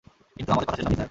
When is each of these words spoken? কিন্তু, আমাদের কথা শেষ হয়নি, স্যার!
কিন্তু, 0.35 0.49
আমাদের 0.53 0.67
কথা 0.69 0.77
শেষ 0.77 0.83
হয়নি, 0.85 0.89
স্যার! 0.93 0.99